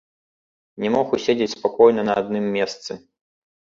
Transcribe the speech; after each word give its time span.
Не 0.83 0.89
мог 0.95 1.13
уседзець 1.19 1.51
спакойна 1.57 2.01
на 2.11 2.19
адным 2.23 2.45
месцы. 2.57 2.91